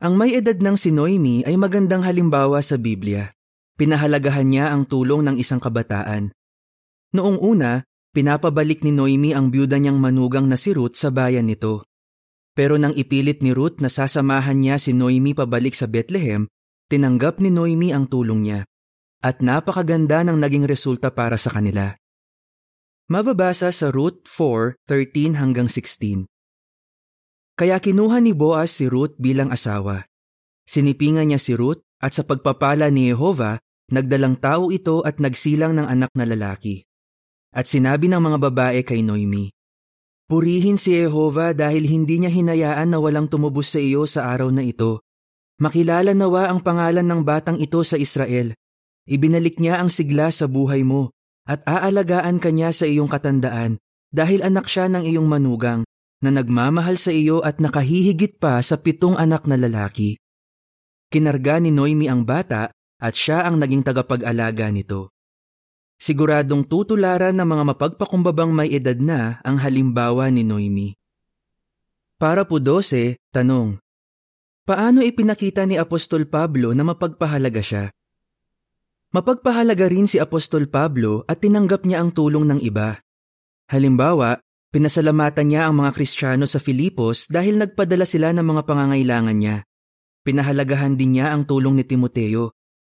Ang 0.00 0.14
may 0.16 0.32
edad 0.32 0.56
ng 0.56 0.76
si 0.80 0.92
Noemi 0.92 1.44
ay 1.44 1.60
magandang 1.60 2.00
halimbawa 2.08 2.64
sa 2.64 2.80
Biblia. 2.80 3.28
Pinahalagahan 3.76 4.48
niya 4.48 4.72
ang 4.72 4.88
tulong 4.88 5.28
ng 5.28 5.36
isang 5.36 5.60
kabataan. 5.60 6.32
Noong 7.12 7.36
una, 7.40 7.84
pinapabalik 8.16 8.80
ni 8.80 8.96
Noemi 8.96 9.36
ang 9.36 9.52
byuda 9.52 9.76
niyang 9.76 10.00
manugang 10.00 10.48
na 10.48 10.56
si 10.56 10.72
Ruth 10.72 10.96
sa 10.96 11.12
bayan 11.12 11.44
nito. 11.44 11.84
Pero 12.56 12.80
nang 12.80 12.96
ipilit 12.96 13.44
ni 13.44 13.52
Ruth 13.52 13.84
na 13.84 13.92
sasamahan 13.92 14.56
niya 14.56 14.80
si 14.80 14.96
Noemi 14.96 15.36
pabalik 15.36 15.76
sa 15.76 15.84
Bethlehem, 15.84 16.48
tinanggap 16.88 17.44
ni 17.44 17.52
Noemi 17.52 17.92
ang 17.92 18.08
tulong 18.08 18.40
niya. 18.48 18.64
At 19.20 19.44
napakaganda 19.44 20.24
ng 20.24 20.40
naging 20.40 20.64
resulta 20.64 21.12
para 21.12 21.36
sa 21.36 21.52
kanila. 21.52 21.92
Mababasa 23.12 23.68
sa 23.68 23.92
Ruth 23.92 24.24
4:13 24.24 25.36
hanggang 25.36 25.68
16. 25.68 26.24
Kaya 27.52 27.76
kinuha 27.76 28.24
ni 28.24 28.32
Boaz 28.32 28.72
si 28.72 28.88
Ruth 28.88 29.12
bilang 29.20 29.52
asawa. 29.52 30.08
Sinipingan 30.64 31.28
niya 31.28 31.40
si 31.40 31.52
Ruth 31.52 31.84
at 32.00 32.16
sa 32.16 32.24
pagpapala 32.24 32.88
ni 32.88 33.12
Jehova, 33.12 33.60
nagdalang 33.92 34.40
tao 34.40 34.72
ito 34.72 35.04
at 35.04 35.20
nagsilang 35.20 35.76
ng 35.76 35.86
anak 35.86 36.10
na 36.16 36.24
lalaki. 36.24 36.88
At 37.56 37.64
sinabi 37.64 38.12
ng 38.12 38.20
mga 38.20 38.38
babae 38.52 38.80
kay 38.84 39.00
Noemi, 39.00 39.48
Purihin 40.26 40.74
si 40.74 40.90
Jehova 40.90 41.54
dahil 41.54 41.86
hindi 41.86 42.18
niya 42.18 42.34
hinayaan 42.34 42.90
na 42.90 42.98
walang 42.98 43.30
tumubos 43.30 43.70
sa 43.70 43.78
iyo 43.78 44.10
sa 44.10 44.26
araw 44.34 44.50
na 44.50 44.66
ito. 44.66 45.06
Makilala 45.62 46.18
nawa 46.18 46.50
ang 46.50 46.60
pangalan 46.66 47.06
ng 47.06 47.22
batang 47.22 47.62
ito 47.62 47.78
sa 47.86 47.94
Israel. 47.94 48.50
Ibinalik 49.06 49.62
niya 49.62 49.78
ang 49.78 49.86
sigla 49.86 50.34
sa 50.34 50.50
buhay 50.50 50.82
mo 50.82 51.14
at 51.46 51.62
aalagaan 51.62 52.42
ka 52.42 52.50
niya 52.50 52.74
sa 52.74 52.90
iyong 52.90 53.06
katandaan 53.06 53.78
dahil 54.10 54.42
anak 54.42 54.66
siya 54.66 54.90
ng 54.90 55.06
iyong 55.06 55.30
manugang 55.30 55.86
na 56.20 56.34
nagmamahal 56.34 56.98
sa 56.98 57.14
iyo 57.14 57.38
at 57.46 57.62
nakahihigit 57.62 58.42
pa 58.42 58.58
sa 58.66 58.82
pitong 58.82 59.14
anak 59.14 59.46
na 59.46 59.54
lalaki. 59.54 60.18
Kinarga 61.06 61.62
ni 61.62 61.70
Noemi 61.70 62.10
ang 62.10 62.26
bata 62.26 62.74
at 62.98 63.14
siya 63.14 63.46
ang 63.46 63.62
naging 63.62 63.86
tagapag-alaga 63.86 64.74
nito. 64.74 65.15
Siguradong 65.96 66.68
tutularan 66.68 67.32
ng 67.32 67.48
mga 67.48 67.64
mapagpakumbabang 67.72 68.52
may 68.52 68.68
edad 68.68 69.00
na 69.00 69.40
ang 69.40 69.56
halimbawa 69.56 70.28
ni 70.28 70.44
Noemi. 70.44 70.92
Para 72.20 72.44
po 72.44 72.60
12, 72.60 73.16
tanong. 73.32 73.80
Paano 74.68 75.00
ipinakita 75.00 75.64
ni 75.64 75.80
Apostol 75.80 76.28
Pablo 76.28 76.76
na 76.76 76.84
mapagpahalaga 76.84 77.64
siya? 77.64 77.84
Mapagpahalaga 79.12 79.88
rin 79.88 80.04
si 80.04 80.20
Apostol 80.20 80.68
Pablo 80.68 81.24
at 81.24 81.40
tinanggap 81.40 81.88
niya 81.88 82.04
ang 82.04 82.12
tulong 82.12 82.44
ng 82.44 82.60
iba. 82.60 83.00
Halimbawa, 83.72 84.36
pinasalamatan 84.72 85.48
niya 85.48 85.68
ang 85.68 85.80
mga 85.80 85.90
Kristiyano 85.96 86.44
sa 86.44 86.60
Filipos 86.60 87.28
dahil 87.28 87.56
nagpadala 87.56 88.04
sila 88.04 88.36
ng 88.36 88.44
mga 88.44 88.62
pangangailangan 88.68 89.36
niya. 89.36 89.56
Pinahalagahan 90.26 90.98
din 90.98 91.16
niya 91.20 91.32
ang 91.32 91.48
tulong 91.48 91.78
ni 91.78 91.84
Timoteo 91.84 92.55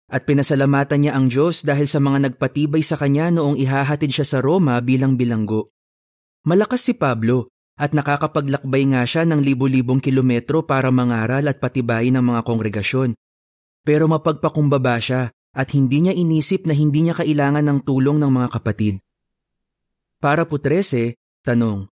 at 0.08 0.24
pinasalamatan 0.24 1.04
niya 1.04 1.12
ang 1.12 1.28
Diyos 1.28 1.60
dahil 1.60 1.84
sa 1.84 2.00
mga 2.00 2.32
nagpatibay 2.32 2.80
sa 2.80 2.96
kanya 2.96 3.28
noong 3.28 3.60
ihahatid 3.60 4.08
siya 4.08 4.26
sa 4.26 4.38
Roma 4.40 4.80
bilang 4.80 5.20
bilanggo. 5.20 5.68
Malakas 6.48 6.88
si 6.88 6.96
Pablo 6.96 7.52
at 7.76 7.92
nakakapaglakbay 7.92 8.96
nga 8.96 9.04
siya 9.04 9.28
ng 9.28 9.44
libo-libong 9.44 10.00
kilometro 10.00 10.64
para 10.64 10.88
mangaral 10.88 11.44
at 11.44 11.60
patibayin 11.60 12.16
ang 12.16 12.32
mga 12.32 12.40
kongregasyon. 12.42 13.12
Pero 13.84 14.08
mapagpakumbaba 14.08 14.96
siya 14.96 15.28
at 15.52 15.68
hindi 15.76 16.08
niya 16.08 16.16
inisip 16.16 16.64
na 16.64 16.72
hindi 16.72 17.04
niya 17.04 17.14
kailangan 17.20 17.62
ng 17.68 17.78
tulong 17.84 18.16
ng 18.16 18.32
mga 18.32 18.48
kapatid. 18.58 18.98
Para 20.18 20.48
po 20.48 20.56
13, 20.58 21.14
tanong. 21.46 21.86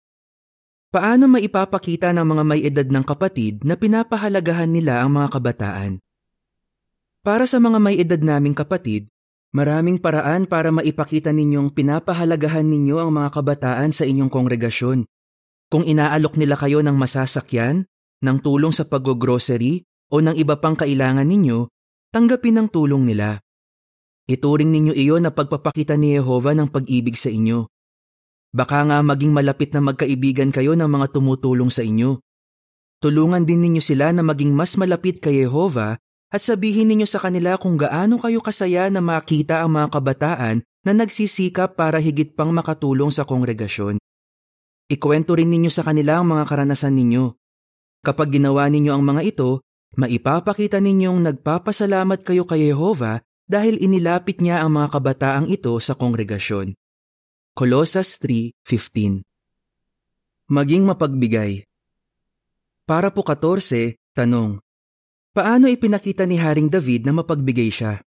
Paano 0.90 1.28
maipapakita 1.28 2.16
ng 2.16 2.24
mga 2.24 2.44
may 2.48 2.62
edad 2.64 2.88
ng 2.88 3.04
kapatid 3.04 3.68
na 3.68 3.76
pinapahalagahan 3.76 4.72
nila 4.72 5.04
ang 5.04 5.20
mga 5.20 5.28
kabataan? 5.36 6.05
Para 7.26 7.50
sa 7.50 7.58
mga 7.58 7.82
may 7.82 7.98
edad 7.98 8.22
naming 8.22 8.54
kapatid, 8.54 9.10
maraming 9.50 9.98
paraan 9.98 10.46
para 10.46 10.70
maipakita 10.70 11.34
ninyong 11.34 11.74
pinapahalagahan 11.74 12.62
ninyo 12.62 13.02
ang 13.02 13.18
mga 13.18 13.34
kabataan 13.34 13.90
sa 13.90 14.06
inyong 14.06 14.30
kongregasyon. 14.30 15.10
Kung 15.74 15.90
inaalok 15.90 16.38
nila 16.38 16.54
kayo 16.54 16.86
ng 16.86 16.94
masasakyan, 16.94 17.90
ng 18.22 18.38
tulong 18.46 18.70
sa 18.70 18.86
pag-grocery 18.86 19.82
o 20.14 20.22
ng 20.22 20.38
iba 20.38 20.62
pang 20.62 20.78
kailangan 20.78 21.26
ninyo, 21.26 21.66
tanggapin 22.14 22.62
ang 22.62 22.70
tulong 22.70 23.10
nila. 23.10 23.42
Ituring 24.30 24.70
ninyo 24.70 24.94
iyon 24.94 25.26
na 25.26 25.34
pagpapakita 25.34 25.98
ni 25.98 26.14
Jehova 26.14 26.54
ng 26.54 26.70
pag-ibig 26.70 27.18
sa 27.18 27.34
inyo. 27.34 27.66
Baka 28.54 28.86
nga 28.86 29.02
maging 29.02 29.34
malapit 29.34 29.74
na 29.74 29.82
magkaibigan 29.82 30.54
kayo 30.54 30.78
ng 30.78 30.86
mga 30.86 31.10
tumutulong 31.10 31.74
sa 31.74 31.82
inyo. 31.82 32.22
Tulungan 33.02 33.50
din 33.50 33.66
ninyo 33.66 33.82
sila 33.82 34.14
na 34.14 34.22
maging 34.22 34.54
mas 34.54 34.78
malapit 34.78 35.18
kay 35.18 35.42
Jehova 35.42 35.98
at 36.34 36.42
sabihin 36.42 36.90
ninyo 36.90 37.08
sa 37.08 37.22
kanila 37.22 37.56
kung 37.56 37.78
gaano 37.78 38.18
kayo 38.18 38.42
kasaya 38.42 38.90
na 38.90 39.00
makita 39.00 39.62
ang 39.62 39.78
mga 39.78 39.88
kabataan 39.94 40.58
na 40.86 40.92
nagsisikap 40.94 41.74
para 41.78 41.98
higit 41.98 42.34
pang 42.38 42.54
makatulong 42.54 43.10
sa 43.10 43.26
kongregasyon. 43.26 43.98
Ikwento 44.86 45.34
rin 45.34 45.50
ninyo 45.50 45.74
sa 45.74 45.82
kanila 45.82 46.22
ang 46.22 46.30
mga 46.30 46.46
karanasan 46.46 46.94
ninyo. 46.94 47.34
Kapag 48.06 48.38
ginawa 48.38 48.70
ninyo 48.70 48.94
ang 48.94 49.02
mga 49.02 49.22
ito, 49.26 49.66
maipapakita 49.98 50.78
ninyong 50.78 51.26
nagpapasalamat 51.26 52.22
kayo 52.22 52.46
kay 52.46 52.70
Jehova 52.70 53.26
dahil 53.50 53.82
inilapit 53.82 54.42
niya 54.42 54.62
ang 54.62 54.78
mga 54.78 54.94
kabataang 54.94 55.48
ito 55.50 55.74
sa 55.82 55.98
kongregasyon. 55.98 56.78
Colossus 57.58 58.22
3.15 58.22 59.26
Maging 60.54 60.86
mapagbigay 60.86 61.66
Para 62.86 63.10
po 63.10 63.26
14, 63.26 63.98
tanong, 64.14 64.62
Paano 65.36 65.68
ipinakita 65.68 66.24
ni 66.24 66.40
Haring 66.40 66.72
David 66.72 67.04
na 67.04 67.12
mapagbigay 67.12 67.68
siya? 67.68 68.00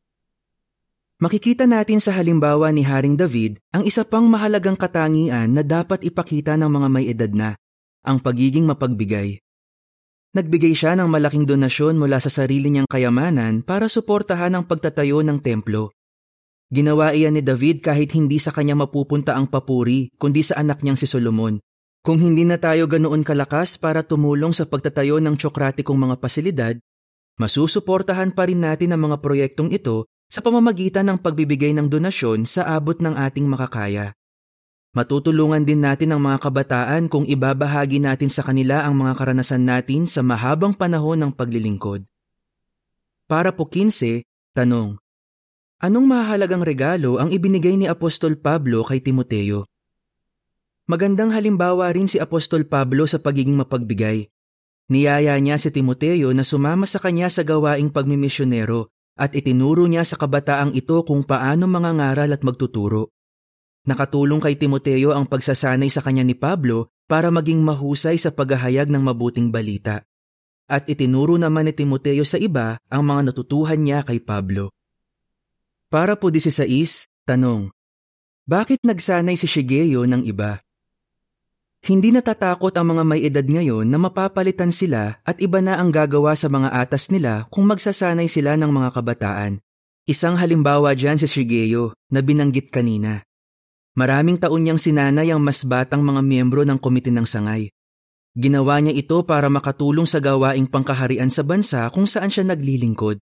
Makikita 1.21 1.69
natin 1.69 2.01
sa 2.01 2.17
halimbawa 2.17 2.73
ni 2.73 2.81
Haring 2.81 3.21
David 3.21 3.61
ang 3.69 3.85
isa 3.85 4.01
pang 4.09 4.25
mahalagang 4.25 4.81
katangian 4.81 5.53
na 5.53 5.61
dapat 5.61 6.01
ipakita 6.09 6.57
ng 6.57 6.73
mga 6.73 6.89
may 6.89 7.05
edad 7.05 7.29
na, 7.29 7.53
ang 8.01 8.17
pagiging 8.17 8.65
mapagbigay. 8.65 9.45
Nagbigay 10.33 10.73
siya 10.73 10.97
ng 10.97 11.05
malaking 11.05 11.45
donasyon 11.45 12.01
mula 12.01 12.17
sa 12.17 12.33
sarili 12.33 12.73
niyang 12.73 12.89
kayamanan 12.89 13.61
para 13.61 13.93
suportahan 13.93 14.57
ang 14.57 14.65
pagtatayo 14.65 15.21
ng 15.21 15.45
templo. 15.45 15.93
Ginawa 16.73 17.13
iyan 17.13 17.37
ni 17.37 17.45
David 17.45 17.85
kahit 17.85 18.17
hindi 18.17 18.41
sa 18.41 18.57
kanya 18.57 18.73
mapupunta 18.73 19.37
ang 19.37 19.53
papuri 19.53 20.09
kundi 20.17 20.41
sa 20.41 20.57
anak 20.65 20.81
niyang 20.81 20.97
si 20.97 21.05
Solomon. 21.05 21.61
Kung 22.01 22.25
hindi 22.25 22.49
na 22.49 22.57
tayo 22.57 22.89
ganoon 22.89 23.21
kalakas 23.21 23.77
para 23.77 24.01
tumulong 24.01 24.57
sa 24.57 24.65
pagtatayo 24.65 25.21
ng 25.21 25.37
tsokratikong 25.37 26.01
mga 26.09 26.17
pasilidad, 26.25 26.81
Masusuportahan 27.39 28.35
pa 28.35 28.51
rin 28.51 28.59
natin 28.59 28.91
ang 28.91 29.07
mga 29.07 29.23
proyektong 29.23 29.71
ito 29.71 30.11
sa 30.27 30.43
pamamagitan 30.43 31.07
ng 31.07 31.19
pagbibigay 31.23 31.71
ng 31.71 31.87
donasyon 31.87 32.43
sa 32.43 32.67
abot 32.75 32.99
ng 32.99 33.15
ating 33.15 33.47
makakaya. 33.47 34.13
Matutulungan 34.91 35.63
din 35.63 35.79
natin 35.79 36.11
ang 36.11 36.21
mga 36.21 36.43
kabataan 36.43 37.07
kung 37.07 37.23
ibabahagi 37.23 38.03
natin 38.03 38.27
sa 38.27 38.43
kanila 38.43 38.83
ang 38.83 38.99
mga 38.99 39.15
karanasan 39.15 39.63
natin 39.63 40.11
sa 40.11 40.27
mahabang 40.27 40.75
panahon 40.75 41.23
ng 41.23 41.31
paglilingkod. 41.31 42.03
Para 43.31 43.55
po 43.55 43.71
15, 43.71 44.27
tanong. 44.59 44.99
Anong 45.79 46.07
mahalagang 46.11 46.67
regalo 46.67 47.23
ang 47.23 47.31
ibinigay 47.31 47.79
ni 47.79 47.87
Apostol 47.87 48.35
Pablo 48.35 48.83
kay 48.83 48.99
Timoteo? 48.99 49.63
Magandang 50.91 51.31
halimbawa 51.31 51.93
rin 51.95 52.11
si 52.11 52.19
Apostol 52.19 52.67
Pablo 52.67 53.07
sa 53.07 53.23
pagiging 53.23 53.55
mapagbigay. 53.55 54.27
Niyaya 54.89 55.37
niya 55.37 55.61
si 55.61 55.69
Timoteo 55.69 56.33
na 56.33 56.41
sumama 56.41 56.89
sa 56.89 56.97
kanya 56.97 57.29
sa 57.29 57.45
gawaing 57.45 57.93
pagmimisyonero 57.93 58.89
at 59.21 59.37
itinuro 59.37 59.85
niya 59.85 60.07
sa 60.07 60.17
kabataang 60.17 60.73
ito 60.73 60.97
kung 61.05 61.29
paano 61.29 61.69
mangangaral 61.69 62.33
at 62.33 62.41
magtuturo. 62.41 63.13
Nakatulong 63.85 64.41
kay 64.41 64.57
Timoteo 64.57 65.13
ang 65.13 65.29
pagsasanay 65.29 65.93
sa 65.93 66.01
kanya 66.01 66.25
ni 66.25 66.33
Pablo 66.33 66.89
para 67.05 67.29
maging 67.29 67.61
mahusay 67.61 68.17
sa 68.17 68.33
paghahayag 68.33 68.89
ng 68.89 69.01
mabuting 69.01 69.53
balita. 69.53 70.09
At 70.69 70.89
itinuro 70.89 71.37
naman 71.41 71.69
ni 71.69 71.73
Timoteo 71.73 72.25
sa 72.25 72.37
iba 72.37 72.77
ang 72.89 73.03
mga 73.05 73.33
natutuhan 73.33 73.81
niya 73.81 74.05
kay 74.05 74.21
Pablo. 74.21 74.73
Para 75.89 76.21
po 76.21 76.29
16, 76.29 77.09
tanong. 77.25 77.73
Bakit 78.45 78.85
nagsanay 78.85 79.37
si 79.41 79.49
Shigeo 79.49 80.05
ng 80.05 80.25
iba? 80.25 80.61
Hindi 81.85 82.11
natatakot 82.11 82.75
ang 82.75 82.97
mga 82.97 83.03
may 83.07 83.21
edad 83.23 83.47
ngayon 83.47 83.87
na 83.87 84.03
mapapalitan 84.03 84.75
sila 84.75 85.23
at 85.23 85.39
iba 85.39 85.63
na 85.63 85.79
ang 85.79 85.95
gagawa 85.95 86.35
sa 86.35 86.51
mga 86.51 86.75
atas 86.75 87.09
nila 87.15 87.47
kung 87.55 87.71
magsasanay 87.71 88.27
sila 88.27 88.59
ng 88.59 88.71
mga 88.71 88.91
kabataan. 88.99 89.63
Isang 90.09 90.41
halimbawa 90.41 90.97
dyan 90.97 91.21
si 91.21 91.29
Shigeo 91.29 91.95
na 92.11 92.25
binanggit 92.25 92.73
kanina. 92.75 93.23
Maraming 93.95 94.43
taon 94.43 94.65
niyang 94.67 94.81
sinanay 94.81 95.31
ang 95.31 95.43
mas 95.43 95.63
batang 95.63 96.03
mga 96.03 96.23
miyembro 96.25 96.63
ng 96.67 96.79
komite 96.81 97.15
ng 97.15 97.27
sangay. 97.27 97.71
Ginawa 98.39 98.79
niya 98.79 98.95
ito 98.95 99.19
para 99.27 99.51
makatulong 99.51 100.07
sa 100.07 100.23
gawaing 100.23 100.71
pangkaharian 100.71 101.31
sa 101.31 101.43
bansa 101.43 101.91
kung 101.91 102.07
saan 102.07 102.31
siya 102.31 102.47
naglilingkod. 102.47 103.19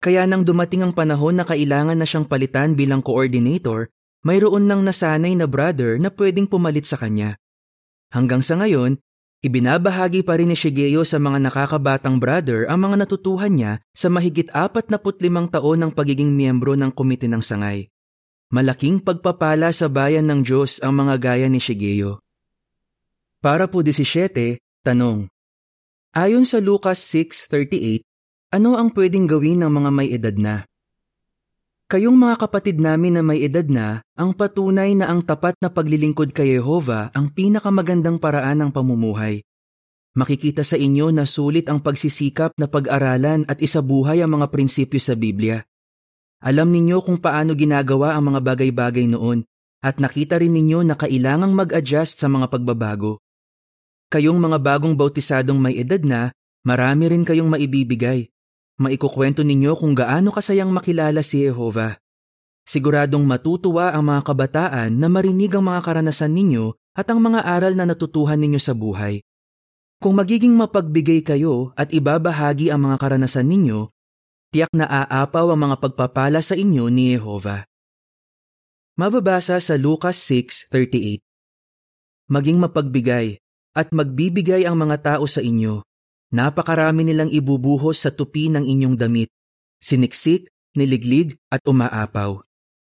Kaya 0.00 0.24
nang 0.24 0.44
dumating 0.44 0.84
ang 0.84 0.92
panahon 0.96 1.36
na 1.36 1.44
kailangan 1.44 1.96
na 1.96 2.08
siyang 2.08 2.28
palitan 2.28 2.72
bilang 2.72 3.04
coordinator, 3.04 3.92
mayroon 4.24 4.64
nang 4.68 4.84
nasanay 4.84 5.36
na 5.36 5.44
brother 5.44 6.00
na 6.00 6.08
pwedeng 6.12 6.48
pumalit 6.48 6.88
sa 6.88 6.96
kanya. 6.96 7.36
Hanggang 8.16 8.40
sa 8.40 8.56
ngayon, 8.56 8.96
Ibinabahagi 9.44 10.24
pa 10.24 10.40
rin 10.40 10.50
ni 10.50 10.56
Shigeo 10.56 11.04
sa 11.04 11.20
mga 11.20 11.38
nakakabatang 11.38 12.16
brother 12.16 12.64
ang 12.66 12.88
mga 12.88 13.06
natutuhan 13.06 13.52
niya 13.52 13.72
sa 13.92 14.10
mahigit 14.10 14.50
45 14.50 15.52
taon 15.52 15.78
ng 15.84 15.92
pagiging 15.94 16.32
miyembro 16.34 16.72
ng 16.74 16.90
komite 16.90 17.28
ng 17.28 17.44
sangay. 17.44 17.86
Malaking 18.50 18.98
pagpapala 18.98 19.70
sa 19.70 19.86
bayan 19.86 20.26
ng 20.26 20.40
Diyos 20.42 20.82
ang 20.82 20.98
mga 20.98 21.14
gaya 21.22 21.46
ni 21.46 21.62
Shigeo. 21.62 22.18
Para 23.38 23.70
po 23.70 23.86
17, 23.86 24.58
tanong. 24.82 25.30
Ayon 26.16 26.42
sa 26.42 26.58
Lucas 26.58 26.98
6.38, 27.12 28.02
ano 28.56 28.80
ang 28.80 28.90
pwedeng 28.96 29.30
gawin 29.30 29.62
ng 29.62 29.70
mga 29.70 29.90
may 29.94 30.08
edad 30.10 30.36
na? 30.40 30.66
Kayong 31.86 32.18
mga 32.18 32.42
kapatid 32.42 32.82
namin 32.82 33.14
na 33.14 33.22
may 33.22 33.46
edad 33.46 33.62
na, 33.70 34.02
ang 34.18 34.34
patunay 34.34 34.98
na 34.98 35.06
ang 35.06 35.22
tapat 35.22 35.54
na 35.62 35.70
paglilingkod 35.70 36.34
kay 36.34 36.58
Jehova 36.58 37.14
ang 37.14 37.30
pinakamagandang 37.30 38.18
paraan 38.18 38.58
ng 38.58 38.70
pamumuhay. 38.74 39.46
Makikita 40.18 40.66
sa 40.66 40.74
inyo 40.74 41.14
na 41.14 41.22
sulit 41.30 41.70
ang 41.70 41.78
pagsisikap 41.78 42.58
na 42.58 42.66
pag-aralan 42.66 43.46
at 43.46 43.62
isabuhay 43.62 44.18
ang 44.18 44.34
mga 44.34 44.50
prinsipyo 44.50 44.98
sa 44.98 45.14
Biblia. 45.14 45.62
Alam 46.42 46.74
ninyo 46.74 47.06
kung 47.06 47.22
paano 47.22 47.54
ginagawa 47.54 48.18
ang 48.18 48.34
mga 48.34 48.40
bagay-bagay 48.42 49.06
noon 49.06 49.46
at 49.78 50.02
nakita 50.02 50.42
rin 50.42 50.58
ninyo 50.58 50.82
na 50.82 50.98
kailangang 50.98 51.54
mag-adjust 51.54 52.18
sa 52.18 52.26
mga 52.26 52.50
pagbabago. 52.50 53.22
Kayong 54.10 54.42
mga 54.42 54.58
bagong 54.58 54.98
bautisadong 54.98 55.62
may 55.62 55.78
edad 55.78 56.02
na, 56.02 56.34
marami 56.66 57.14
rin 57.14 57.22
kayong 57.22 57.46
maibibigay 57.46 58.26
maikukwento 58.76 59.40
ninyo 59.40 59.72
kung 59.76 59.96
gaano 59.96 60.32
kasayang 60.32 60.68
makilala 60.72 61.24
si 61.24 61.44
Jehova. 61.44 61.96
Siguradong 62.66 63.22
matutuwa 63.22 63.94
ang 63.94 64.10
mga 64.10 64.22
kabataan 64.26 64.90
na 64.98 65.06
marinig 65.06 65.54
ang 65.54 65.70
mga 65.70 65.80
karanasan 65.86 66.34
ninyo 66.34 66.74
at 66.98 67.06
ang 67.08 67.22
mga 67.22 67.46
aral 67.46 67.78
na 67.78 67.86
natutuhan 67.86 68.40
ninyo 68.42 68.60
sa 68.60 68.74
buhay. 68.74 69.22
Kung 70.02 70.18
magiging 70.18 70.52
mapagbigay 70.58 71.24
kayo 71.24 71.72
at 71.78 71.94
ibabahagi 71.94 72.68
ang 72.68 72.90
mga 72.90 72.96
karanasan 73.00 73.48
ninyo, 73.48 73.88
tiyak 74.50 74.72
na 74.76 74.84
aapaw 74.84 75.54
ang 75.54 75.60
mga 75.70 75.76
pagpapala 75.80 76.42
sa 76.42 76.58
inyo 76.58 76.90
ni 76.90 77.16
Jehova. 77.16 77.64
Mababasa 78.96 79.60
sa 79.60 79.76
Lucas 79.78 80.20
6.38 80.26 81.22
Maging 82.32 82.58
mapagbigay 82.58 83.38
at 83.76 83.92
magbibigay 83.92 84.66
ang 84.66 84.74
mga 84.80 84.96
tao 85.04 85.24
sa 85.28 85.44
inyo 85.44 85.86
Napakarami 86.34 87.06
nilang 87.06 87.30
ibubuhos 87.30 88.02
sa 88.02 88.10
tupi 88.10 88.50
ng 88.50 88.66
inyong 88.66 88.96
damit, 88.98 89.30
siniksik, 89.78 90.50
niliglig 90.74 91.38
at 91.48 91.62
umaapaw. 91.62 92.42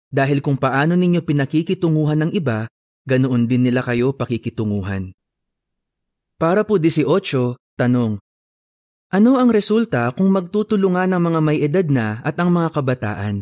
Dahil 0.09 0.43
kung 0.43 0.57
paano 0.57 0.97
ninyo 0.97 1.23
pinakikitunguhan 1.23 2.27
ng 2.27 2.31
iba, 2.35 2.67
ganoon 3.07 3.47
din 3.47 3.69
nila 3.69 3.85
kayo 3.85 4.17
pakikitunguhan. 4.17 5.13
Para 6.39 6.63
po 6.65 6.79
18, 6.79 7.07
tanong. 7.79 8.19
Ano 9.09 9.41
ang 9.41 9.49
resulta 9.49 10.13
kung 10.13 10.29
magtutulungan 10.31 11.11
ang 11.17 11.23
mga 11.25 11.41
may 11.41 11.59
edad 11.65 11.87
na 11.89 12.21
at 12.21 12.37
ang 12.37 12.53
mga 12.53 12.69
kabataan? 12.77 13.37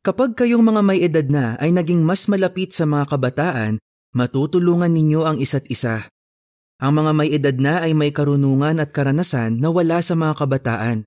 Kapag 0.00 0.38
kayong 0.38 0.64
mga 0.64 0.82
may 0.82 0.98
edad 1.04 1.26
na 1.28 1.46
ay 1.60 1.68
naging 1.74 2.00
mas 2.00 2.24
malapit 2.32 2.72
sa 2.72 2.88
mga 2.88 3.12
kabataan, 3.12 3.76
matutulungan 4.16 4.88
ninyo 4.88 5.20
ang 5.28 5.36
isa't 5.36 5.68
isa. 5.68 6.08
Ang 6.78 7.02
mga 7.02 7.10
may 7.10 7.28
edad 7.34 7.56
na 7.58 7.82
ay 7.82 7.90
may 7.90 8.14
karunungan 8.14 8.78
at 8.78 8.94
karanasan 8.94 9.58
na 9.58 9.66
wala 9.66 9.98
sa 9.98 10.14
mga 10.14 10.38
kabataan. 10.38 11.02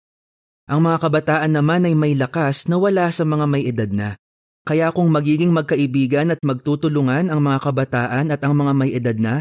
Ang 0.67 0.79
mga 0.83 0.97
kabataan 0.99 1.51
naman 1.55 1.87
ay 1.87 1.95
may 1.95 2.11
lakas 2.11 2.67
na 2.67 2.75
wala 2.75 3.07
sa 3.07 3.23
mga 3.23 3.45
may 3.47 3.63
edad 3.63 3.87
na. 3.87 4.19
Kaya 4.67 4.91
kung 4.91 5.07
magiging 5.07 5.55
magkaibigan 5.55 6.27
at 6.35 6.43
magtutulungan 6.43 7.31
ang 7.31 7.39
mga 7.39 7.63
kabataan 7.63 8.35
at 8.35 8.43
ang 8.43 8.51
mga 8.51 8.73
may 8.75 8.91
edad 8.91 9.15
na, 9.15 9.35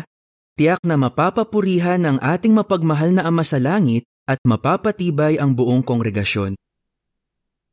tiyak 0.55 0.79
na 0.87 0.95
mapapapurihan 0.95 1.99
ang 2.07 2.23
ating 2.23 2.55
mapagmahal 2.55 3.11
na 3.11 3.27
Ama 3.27 3.43
sa 3.43 3.59
Langit 3.59 4.07
at 4.31 4.39
mapapatibay 4.47 5.35
ang 5.35 5.59
buong 5.59 5.83
kongregasyon. 5.83 6.55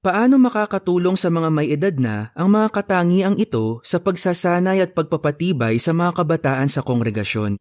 Paano 0.01 0.41
makakatulong 0.41 1.13
sa 1.13 1.29
mga 1.29 1.49
may 1.53 1.69
edad 1.69 1.93
na 1.93 2.33
ang 2.33 2.49
mga 2.49 2.73
katangiang 2.73 3.37
ito 3.37 3.85
sa 3.85 4.01
pagsasanay 4.01 4.81
at 4.81 4.97
pagpapatibay 4.97 5.77
sa 5.77 5.93
mga 5.93 6.25
kabataan 6.25 6.73
sa 6.73 6.81
kongregasyon? 6.81 7.53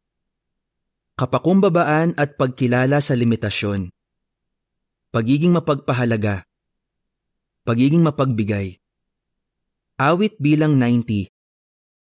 Kapakumbabaan 1.16 2.14
at 2.14 2.36
pagkilala 2.38 3.02
sa 3.02 3.16
limitasyon, 3.18 3.90
pagiging 5.10 5.50
mapagpahalaga, 5.56 6.44
pagiging 7.66 8.04
mapagbigay. 8.06 8.78
Awit 9.96 10.36
bilang 10.36 10.76
90, 10.76 11.32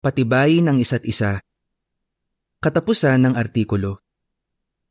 patibayin 0.02 0.72
ang 0.72 0.80
isa't 0.80 1.06
isa. 1.06 1.44
Katapusan 2.64 3.22
ng 3.28 3.34
artikulo. 3.38 4.01